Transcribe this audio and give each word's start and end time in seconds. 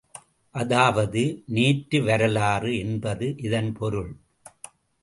அதாவது, 0.55 1.43
நேற்று 1.47 2.03
வரலாறு 2.03 2.77
என்பது 2.77 3.35
இதன் 3.37 3.73
பொருள். 3.73 4.11